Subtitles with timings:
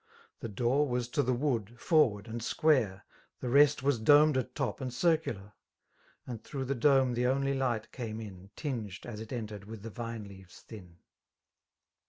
[0.39, 3.03] The door was to the wood, forward, and square^
[3.39, 5.53] The rest was domed at top> and circular;
[6.25, 8.49] And through the dome the only light came in.
[8.57, 10.97] Tinged^ as it entered^ with the vine leaves thin.